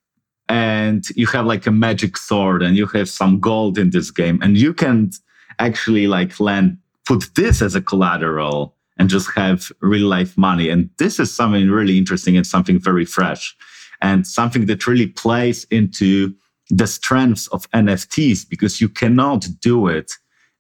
[0.49, 4.39] and you have like a magic sword and you have some gold in this game
[4.43, 5.11] and you can
[5.59, 10.69] actually like land, put this as a collateral and just have real life money.
[10.69, 13.57] And this is something really interesting and something very fresh
[14.01, 16.35] and something that really plays into
[16.71, 20.13] the strengths of NFTs because you cannot do it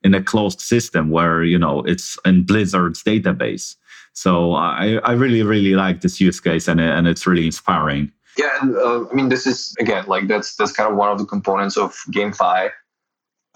[0.03, 3.75] in a closed system where, you know, it's in Blizzard's database.
[4.13, 8.13] So I, I really, really like this use case and, and it's really inspiring.
[8.37, 11.25] Yeah, uh, I mean, this is again like that's that's kind of one of the
[11.25, 12.71] components of GameFi.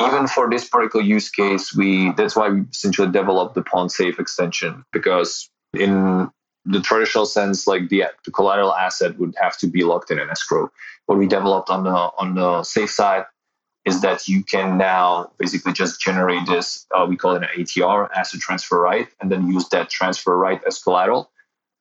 [0.00, 4.20] Even for this particular use case, we that's why we essentially developed the PWN safe
[4.20, 6.30] extension because in
[6.68, 10.28] the traditional sense, like the, the collateral asset would have to be locked in an
[10.30, 10.70] escrow.
[11.06, 13.24] What we developed on the on the safe side
[13.84, 16.86] is that you can now basically just generate this.
[16.94, 20.60] Uh, we call it an ATR, asset transfer right, and then use that transfer right
[20.66, 21.30] as collateral.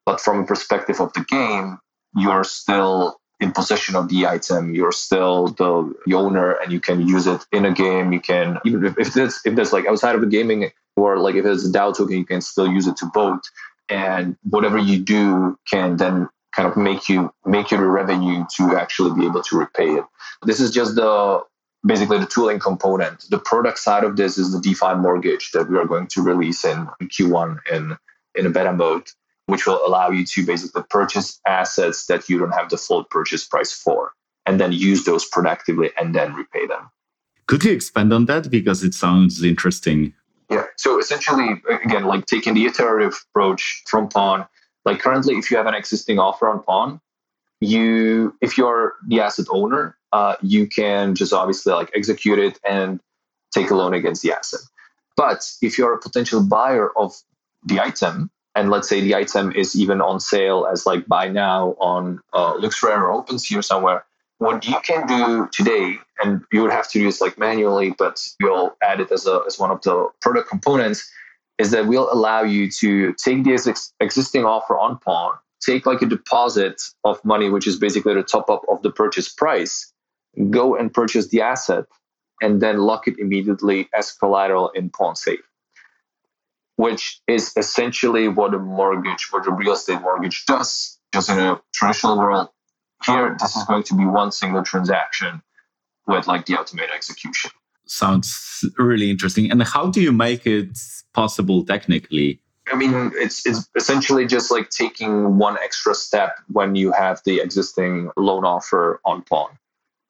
[0.05, 1.79] But from a perspective of the game,
[2.15, 4.73] you're still in possession of the item.
[4.73, 8.13] You're still the, the owner, and you can use it in a game.
[8.13, 11.35] You can even if, if there's if there's like outside of the gaming or like
[11.35, 13.49] if it's a DAO token, you can still use it to vote
[13.89, 19.17] and whatever you do can then kind of make you make your revenue to actually
[19.19, 20.05] be able to repay it.
[20.43, 21.41] This is just the
[21.85, 23.25] basically the tooling component.
[23.29, 26.65] The product side of this is the DeFi mortgage that we are going to release
[26.65, 27.97] in Q1 in
[28.35, 29.09] in a beta mode,
[29.45, 33.45] which will allow you to basically purchase assets that you don't have the full purchase
[33.45, 34.13] price for,
[34.45, 36.89] and then use those productively and then repay them.
[37.47, 40.13] Could you expand on that because it sounds interesting?
[40.49, 40.65] Yeah.
[40.77, 44.47] So essentially, again, like taking the iterative approach from PWN,
[44.85, 47.01] like currently, if you have an existing offer on PWN,
[47.59, 52.99] you, if you're the asset owner, uh, you can just obviously like execute it and
[53.51, 54.61] take a loan against the asset.
[55.17, 57.13] But if you're a potential buyer of
[57.65, 61.75] the item, and let's say the item is even on sale as like buy now
[61.79, 64.05] on uh, LooksRare or OpenSea or somewhere,
[64.39, 68.25] what you can do today, and you would have to do use like manually, but
[68.41, 71.09] we'll add it as a as one of the product components,
[71.57, 76.01] is that we'll allow you to take this ex- existing offer on PWN, take like
[76.01, 79.91] a deposit of money, which is basically the top up of the purchase price,
[80.49, 81.85] go and purchase the asset,
[82.41, 85.39] and then lock it immediately as collateral in PWN safe.
[86.75, 91.59] Which is essentially what a mortgage, what a real estate mortgage does, just in a
[91.73, 92.49] traditional world
[93.05, 95.41] here, this is going to be one single transaction
[96.07, 97.51] with like the automated execution.
[97.85, 99.51] Sounds really interesting.
[99.51, 100.77] And how do you make it
[101.13, 102.41] possible technically?
[102.71, 107.39] I mean, it's it's essentially just like taking one extra step when you have the
[107.39, 109.57] existing loan offer on PWN.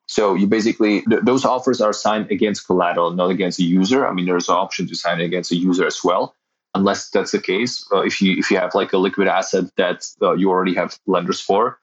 [0.07, 4.07] So you basically th- those offers are signed against collateral, not against a user.
[4.07, 6.33] I mean, there's an option to sign against a user as well,
[6.73, 7.85] unless that's the case.
[7.91, 10.97] Uh, if you if you have like a liquid asset that uh, you already have
[11.05, 11.77] lenders for,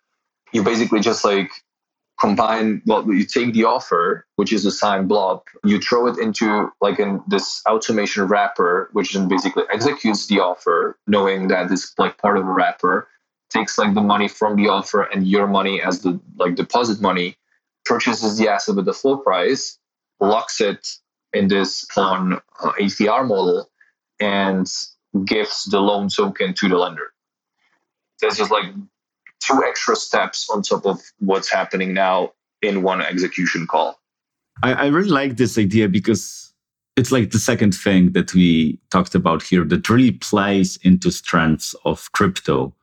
[0.54, 1.50] you basically just like
[2.20, 6.70] combine well you take the offer which is a signed blob you throw it into
[6.80, 12.16] like in this automation wrapper which then basically executes the offer knowing that it's like
[12.18, 13.08] part of a wrapper
[13.50, 17.36] takes like the money from the offer and your money as the like deposit money
[17.84, 19.78] purchases the asset with the full price
[20.20, 20.88] locks it
[21.32, 23.70] in this on uh, ATR model
[24.20, 24.66] and
[25.24, 27.12] gives the loan token to the lender.
[28.20, 28.66] That's just like
[29.46, 34.00] two extra steps on top of what's happening now in one execution call.
[34.62, 36.52] I, I really like this idea because
[36.96, 41.74] it's like the second thing that we talked about here that really plays into strengths
[41.84, 42.74] of crypto.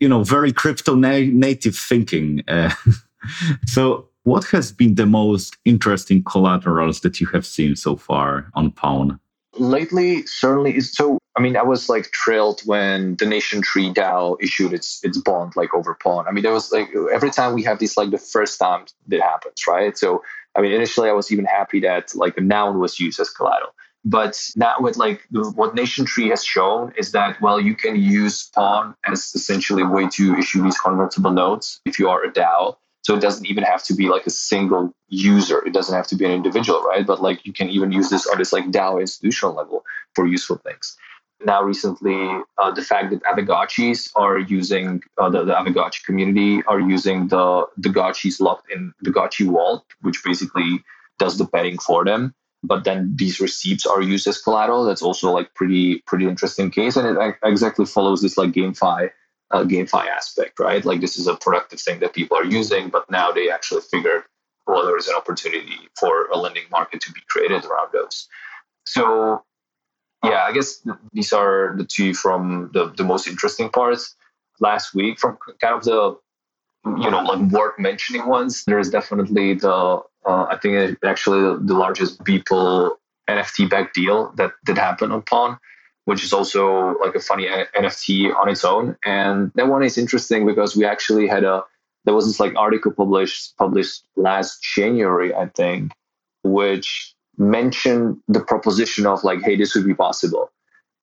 [0.00, 2.42] You know, very crypto na- native thinking.
[2.48, 2.72] Uh,
[3.66, 8.72] so, what has been the most interesting collaterals that you have seen so far on
[8.72, 9.18] PWN?
[9.60, 14.72] lately certainly is so i mean i was like thrilled when the Nation3 dao issued
[14.72, 17.78] its its bond like over PWN i mean there was like every time we have
[17.78, 20.22] this like the first time that happens right so
[20.56, 23.72] i mean initially i was even happy that like a noun was used as collateral
[24.04, 28.94] but now with like what Nation3 has shown is that well you can use PWN
[29.06, 33.14] as essentially a way to issue these convertible notes if you are a dao So
[33.14, 35.58] it doesn't even have to be like a single user.
[35.66, 37.06] It doesn't have to be an individual, right?
[37.06, 40.58] But like you can even use this on this like DAO institutional level for useful
[40.66, 40.96] things.
[41.44, 46.80] Now, recently, uh, the fact that Aavegotchis are using uh, the, the Aavegotchi community are
[46.80, 50.82] using the the Gotchis locked in the Gotchi vault, which basically
[51.18, 52.34] does the betting for them.
[52.64, 54.84] But then these receipts are used as collateral.
[54.84, 59.10] That's also like pretty pretty interesting case, and it exactly follows this like GameFi
[59.50, 60.84] uh, GameFi aspect, right?
[60.84, 64.24] Like this is a productive thing that people are using, but now they actually figured,
[64.66, 68.28] well, there is an opportunity for a lending market to be created around those.
[68.84, 69.44] So,
[70.24, 74.14] yeah, I guess these are the two from the, the most interesting parts.
[74.60, 76.18] Last week, from kind of the
[76.84, 81.74] you know like worth mentioning ones, there is definitely the uh, I think actually the
[81.74, 82.96] largest Beeple
[83.28, 85.58] NFT back deal that did happen on PWN
[86.08, 88.96] which is also like a funny NFT on its own.
[89.04, 91.64] And that one is interesting because we actually had a
[92.06, 95.92] there was this like article published published last January, I think,
[96.42, 100.50] which mentioned the proposition of like, hey, this would be possible.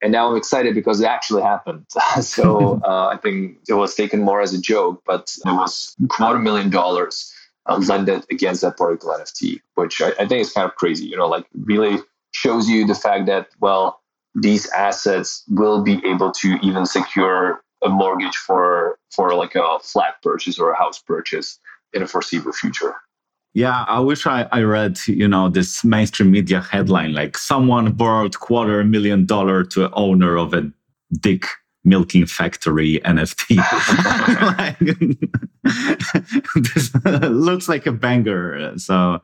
[0.02, 1.86] And now I'm excited because it actually happened.
[2.22, 6.40] so uh, I think it was taken more as a joke, but it was quarter
[6.40, 7.34] million dollars
[7.66, 11.06] uh, lended against that particular NFT, which I, I think is kind of crazy.
[11.06, 12.00] You know, like really
[12.32, 14.02] shows you the fact that well
[14.36, 20.22] these assets will be able to even secure a mortgage for for like a flat
[20.22, 21.60] purchase or a house purchase
[21.94, 22.96] in a foreseeable future.
[23.56, 28.38] Yeah, I wish I, I read, you know, this mainstream media headline like someone borrowed
[28.38, 30.70] quarter million dollar to an owner of a
[31.22, 31.46] dick
[31.86, 33.56] milking factory NFT.
[34.58, 34.78] like,
[36.74, 36.94] this
[37.32, 38.78] looks like a banger.
[38.78, 39.22] So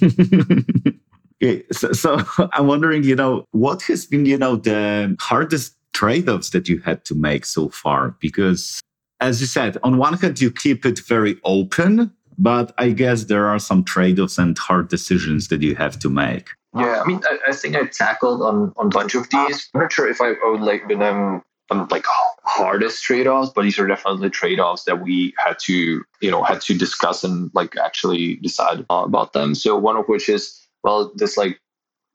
[1.42, 2.20] Okay, so, so
[2.52, 7.04] I'm wondering, you know, what has been, you know, the hardest trade-offs that you had
[7.04, 8.16] to make so far?
[8.18, 8.80] Because
[9.20, 13.46] as you said, on one hand, you keep it very open, but I guess there
[13.46, 16.50] are some trade-offs and hard decisions that you have to make.
[16.76, 19.70] Yeah, I mean, I, I think I tackled on on a bunch of these.
[19.74, 22.04] I'm not sure if I would like them um, like
[22.44, 26.76] hardest trade-offs, but these are definitely trade-offs that we had to, you know, had to
[26.76, 29.54] discuss and like actually decide about them.
[29.54, 31.58] So one of which is well, this like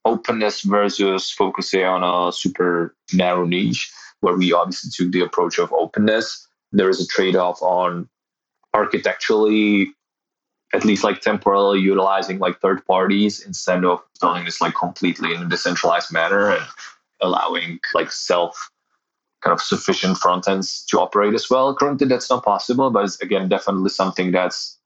[0.05, 5.73] openness versus focusing on a super narrow niche, where we obviously took the approach of
[5.73, 6.47] openness.
[6.71, 8.07] There is a trade off on
[8.73, 9.91] architecturally,
[10.73, 15.41] at least like temporarily utilizing like third parties instead of building this like completely in
[15.41, 16.65] a decentralized manner and
[17.21, 18.71] allowing like self
[19.41, 21.73] kind of sufficient front ends to operate as well.
[21.73, 24.77] Currently, that's not possible, but it's again definitely something that's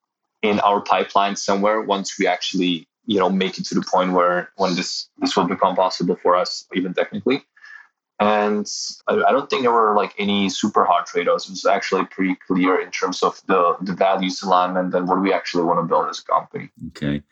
[0.41, 4.49] in our pipeline somewhere once we actually you know make it to the point where
[4.57, 7.43] when this this will become possible for us even technically
[8.19, 8.67] and
[9.07, 11.47] I, I don't think there were like any super hard trade-offs.
[11.47, 15.33] It was actually pretty clear in terms of the the values alignment and what we
[15.33, 16.69] actually want to build as a company.
[16.89, 17.23] Okay.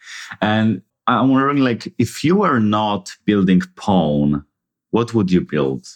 [0.41, 4.45] And i'm wondering like if you were not building PWN
[4.91, 5.87] what would you build?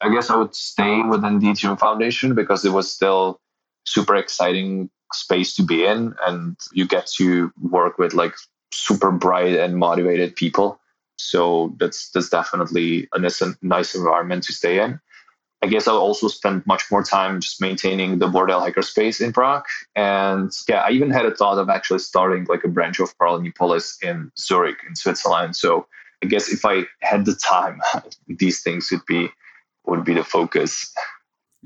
[0.00, 3.40] I guess i would stay within the ethereum foundation because it was still
[3.84, 8.34] super exciting space to be in and you get to work with like
[8.72, 10.80] super bright and motivated people.
[11.16, 15.00] So that's that's definitely a nice, nice environment to stay in.
[15.62, 19.64] I guess I'll also spend much more time just maintaining the Bordel hackerspace in Prague.
[19.96, 23.50] And yeah, I even had a thought of actually starting like a branch of Parallel
[24.02, 25.56] in Zurich in Switzerland.
[25.56, 25.86] So
[26.22, 27.80] I guess if I had the time,
[28.28, 29.30] these things would be
[29.86, 30.92] would be the focus.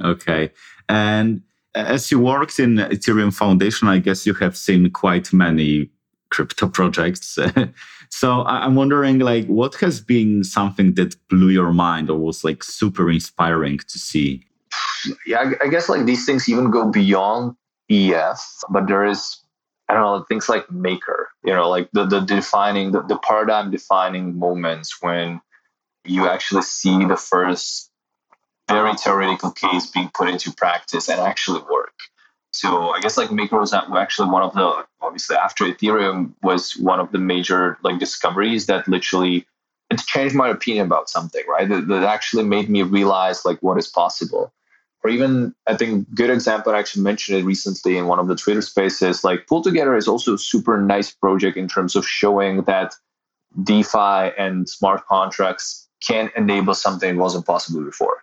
[0.03, 0.53] Okay.
[0.89, 1.43] And
[1.75, 5.91] as you worked in Ethereum Foundation, I guess you have seen quite many
[6.31, 7.38] crypto projects.
[8.11, 12.62] so I'm wondering, like, what has been something that blew your mind or was like
[12.64, 14.45] super inspiring to see?
[15.27, 17.55] Yeah, I guess like these things even go beyond
[17.91, 19.41] EF, but there is
[19.88, 21.31] I don't know things like maker.
[21.45, 25.41] You know, like the the defining the, the paradigm defining moments when
[26.05, 27.91] you actually see the first
[28.69, 31.95] very theoretical case being put into practice and actually work.
[32.53, 36.99] So I guess like Maker was actually one of the obviously after Ethereum was one
[37.01, 39.47] of the major like discoveries that literally
[39.91, 41.68] it changed my opinion about something, right?
[41.68, 44.53] That, that actually made me realize like what is possible.
[45.05, 48.37] Or even I think good example I actually mentioned it recently in one of the
[48.37, 49.25] Twitter spaces.
[49.25, 52.95] Like PoolTogether is also a super nice project in terms of showing that
[53.62, 58.22] DeFi and smart contracts can enable something that wasn't possible before.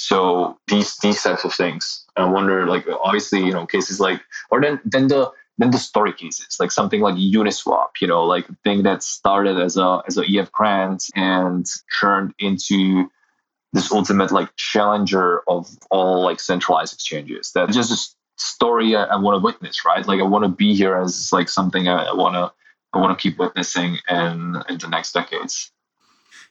[0.00, 2.06] So these these types of things.
[2.16, 4.20] I wonder, like obviously, you know, cases like
[4.50, 8.48] or then then the then the story cases, like something like Uniswap, you know, like
[8.48, 11.66] a thing that started as a as a EF grant and
[12.00, 13.10] turned into
[13.72, 19.16] this ultimate like challenger of all like centralized exchanges that just a story I, I
[19.16, 20.04] want to witness, right?
[20.06, 22.52] Like I want to be here as like something I want to
[22.92, 25.70] I want to keep witnessing in in the next decades.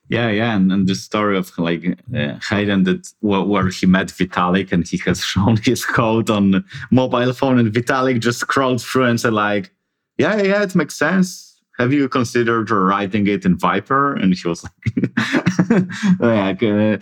[0.10, 4.08] Yeah, yeah, and, and the story of like uh, Hayden that where, where he met
[4.08, 9.06] Vitalik and he has shown his code on mobile phone, and Vitalik just scrolled through
[9.06, 9.72] and said like,
[10.18, 11.50] "Yeah, yeah, it makes sense
[11.80, 14.22] have you considered writing it in Vyper?
[14.22, 16.98] And he was like, like uh,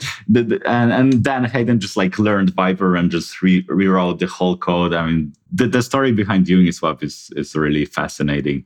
[0.65, 4.93] and, and then Hayden just like learned Vyper and just re- rewrote the whole code.
[4.93, 8.65] I mean, the, the story behind Uniswap is, is really fascinating.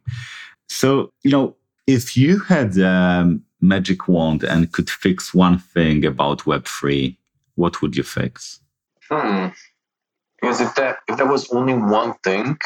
[0.67, 1.55] So, you know,
[1.87, 7.16] if you had a magic wand and could fix one thing about Web3,
[7.55, 8.59] what would you fix?
[9.09, 9.47] Hmm.
[10.39, 12.57] Because if that if that was only one thing,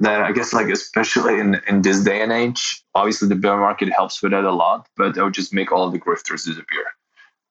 [0.00, 3.92] that I guess like especially in in this day and age, obviously the bear market
[3.92, 6.84] helps with that a lot, but it would just make all the grifters disappear.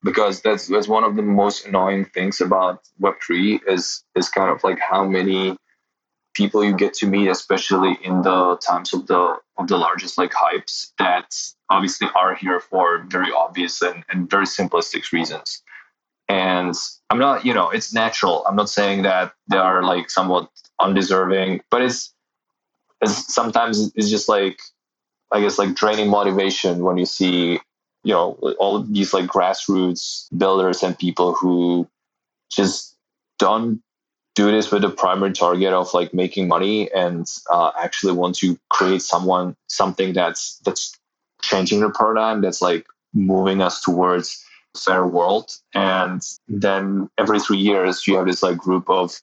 [0.04, 4.50] Because that's that's one of the most annoying things about Web three is is kind
[4.50, 5.58] of like how many
[6.34, 10.32] people you get to meet, especially in the times of the of the largest like
[10.32, 11.36] hypes that
[11.70, 15.62] obviously are here for very obvious and, and very simplistic reasons.
[16.30, 16.74] And
[17.10, 18.46] I'm not, you know, it's natural.
[18.48, 20.50] I'm not saying that they are like somewhat
[20.80, 22.14] undeserving, but it's
[23.02, 24.60] it's sometimes it's just like
[25.32, 27.60] I guess like draining motivation when you see
[28.04, 31.88] you know all these like grassroots builders and people who
[32.50, 32.96] just
[33.38, 33.82] don't
[34.36, 38.58] do this with the primary target of like making money and uh, actually want to
[38.70, 40.98] create someone something that's that's
[41.42, 44.44] changing the paradigm that's like moving us towards
[44.76, 45.52] a fair world.
[45.74, 49.20] And then every three years you have this like group of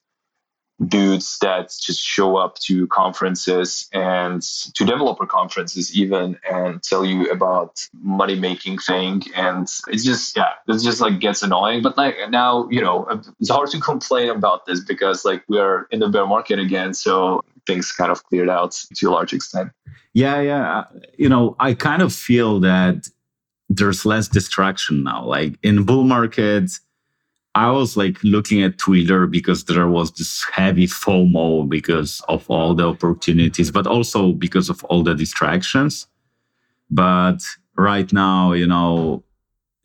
[0.87, 7.31] dudes that just show up to conferences and to developer conferences even and tell you
[7.31, 9.23] about money making thing.
[9.35, 11.83] And it's just yeah it just like gets annoying.
[11.83, 13.07] But like now you know
[13.41, 17.43] it's hard to complain about this because like we're in the bear market again so
[17.67, 19.71] things kind of cleared out to a large extent.
[20.13, 20.85] Yeah yeah uh,
[21.19, 23.09] you know i kind of feel that
[23.69, 25.25] there's less distraction now.
[25.25, 26.81] Like in bull markets
[27.57, 32.75] I was like looking at Twitter because there was this heavy FOMO because of all
[32.75, 36.07] the opportunities, but also because of all the distractions.
[36.91, 37.39] But
[37.79, 39.25] right now, you know,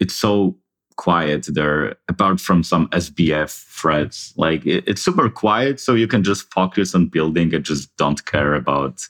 [0.01, 0.57] it's so
[0.97, 4.33] quiet there, apart from some SBF threads.
[4.35, 8.25] Like it, it's super quiet, so you can just focus on building and just don't
[8.25, 9.01] care about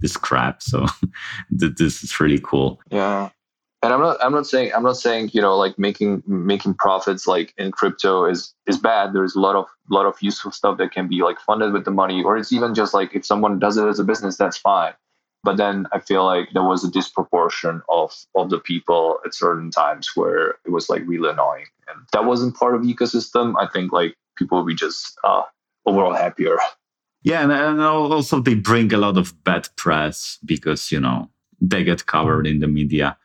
[0.00, 0.64] this crap.
[0.64, 0.84] So
[1.52, 2.80] this is really cool.
[2.90, 3.30] Yeah
[3.82, 7.26] and i'm not i'm not saying i'm not saying you know like making making profits
[7.26, 9.12] like in crypto is is bad.
[9.12, 11.90] There's a lot of lot of useful stuff that can be like funded with the
[11.90, 14.94] money or it's even just like if someone does it as a business that's fine.
[15.42, 19.70] But then i feel like there was a disproportion of of the people at certain
[19.70, 21.66] times where it was like really annoying.
[21.88, 23.54] And that wasn't part of the ecosystem.
[23.58, 25.42] I think like people would be just uh
[25.86, 26.56] overall happier.
[27.22, 31.84] Yeah and, and also they bring a lot of bad press because you know they
[31.84, 33.16] get covered in the media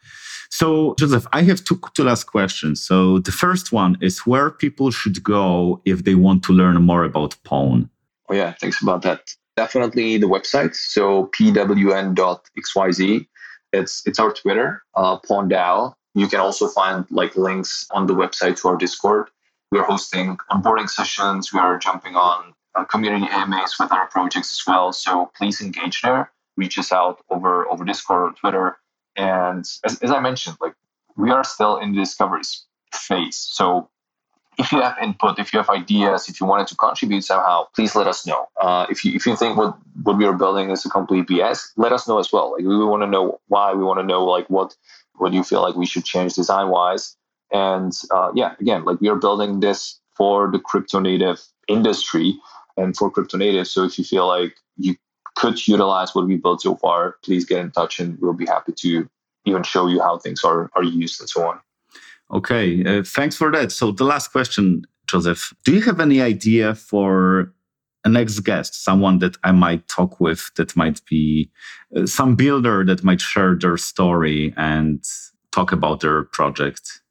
[0.57, 2.81] so, Josef, I have two, two last questions.
[2.81, 7.03] So, the first one is where people should go if they want to learn more
[7.03, 7.89] about PWN.
[8.29, 9.35] Oh, yeah, thanks about that.
[9.57, 10.73] Definitely the website.
[10.73, 13.27] So, pwn.xyz.
[13.73, 15.93] It's, it's our Twitter, uh, PWN DAO.
[16.13, 19.29] You can also find like links on the website to our Discord.
[19.73, 21.51] We're hosting onboarding sessions.
[21.51, 24.93] We are jumping on uh, community AMAs with our projects as well.
[24.93, 26.31] So please engage there.
[26.55, 28.77] Reach us out over over Discord or Twitter
[29.15, 30.75] and as, as I mentioned, like
[31.15, 32.43] we are still in the discovery
[32.93, 33.37] phase.
[33.37, 33.89] So
[34.57, 37.95] if you have input, if you have ideas, if you wanted to contribute somehow, please
[37.95, 38.47] let us know.
[38.59, 41.71] Uh, if you if you think what what we are building is a complete BS,
[41.77, 42.53] let us know as well.
[42.53, 43.73] Like we want to know why.
[43.73, 44.75] We want to know like what
[45.15, 47.15] what do you feel like we should change design wise.
[47.51, 52.37] And uh, yeah, again, like we are building this for the crypto native industry
[52.77, 53.67] and for crypto native.
[53.67, 54.95] So if you feel like you
[55.35, 58.73] could utilize what we built so far, please get in touch and we'll be happy
[58.73, 59.07] to
[59.45, 61.59] even show you how things are, are used and so on.
[62.33, 63.71] Okay, uh, thanks for that.
[63.71, 67.53] So, the last question, Josef Do you have any idea for
[68.03, 71.51] a next guest, someone that I might talk with that might be
[71.95, 75.03] uh, some builder that might share their story and
[75.51, 77.01] talk about their project?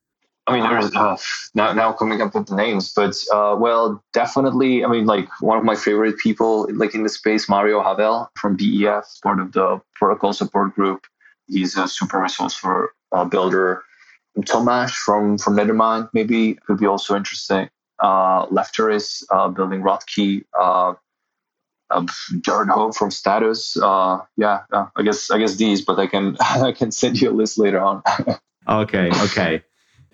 [0.46, 1.16] I mean, there's uh,
[1.54, 4.84] now now coming up with the names, but uh, well, definitely.
[4.84, 8.56] I mean, like one of my favorite people, like in the space, Mario Havel from
[8.56, 11.06] DEF, part of the protocol support group.
[11.46, 13.82] He's a super resourceful uh, builder.
[14.40, 17.70] Tomasz from from Nethermind maybe could be also interesting.
[18.00, 20.44] Uh, Lefteris uh, building rotki.
[20.58, 20.94] Uh,
[21.90, 22.00] uh,
[22.40, 23.76] Jarrad Hope from Status.
[23.76, 27.30] Uh, yeah, uh, I guess I guess these, but I can I can send you
[27.30, 28.02] a list later on.
[28.68, 29.62] okay, okay.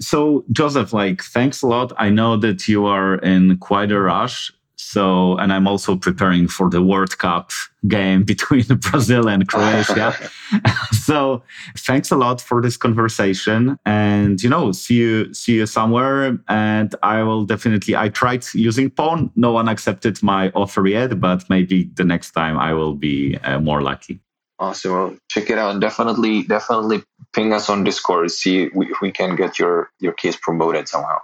[0.01, 1.93] So, Josef, like, thanks a lot.
[1.99, 4.51] I know that you are in quite a rush.
[4.77, 7.51] So, and I'm also preparing for the World Cup
[7.87, 10.17] game between Brazil and Croatia.
[10.93, 11.43] so,
[11.77, 16.39] thanks a lot for this conversation, and you know, see you see you somewhere.
[16.49, 17.95] And I will definitely.
[17.95, 19.31] I tried using PWN.
[19.37, 23.61] No one accepted my offer yet, but maybe the next time I will be uh,
[23.61, 24.21] more lucky.
[24.61, 24.93] Awesome.
[24.93, 25.81] Well, check it out.
[25.81, 27.03] Definitely, definitely
[27.33, 28.31] ping us on Discord.
[28.31, 31.19] See if we can get your your case promoted somehow.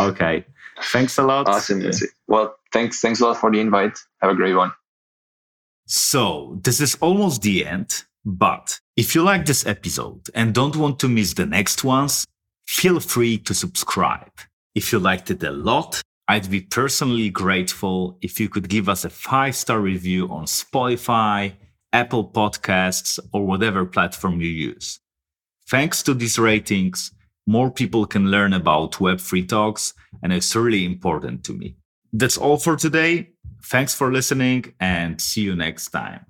[0.00, 0.44] okay.
[0.92, 1.48] Thanks a lot.
[1.48, 1.88] Awesome.
[2.26, 3.00] Well, thanks.
[3.00, 3.98] Thanks a lot for the invite.
[4.20, 4.72] Have a great one.
[5.86, 8.04] So this is almost the end.
[8.24, 12.26] But if you like this episode and don't want to miss the next ones,
[12.66, 14.32] feel free to subscribe.
[14.74, 19.04] If you liked it a lot, I'd be personally grateful if you could give us
[19.04, 21.54] a five star review on Spotify,
[21.92, 25.00] Apple Podcasts, or whatever platform you use.
[25.68, 27.12] Thanks to these ratings,
[27.46, 31.76] more people can learn about Web3 talks, and it's really important to me.
[32.12, 33.30] That's all for today.
[33.64, 36.26] Thanks for listening and see you next time.